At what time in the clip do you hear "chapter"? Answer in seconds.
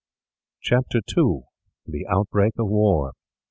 0.61-1.01